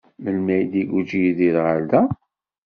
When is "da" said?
1.89-2.01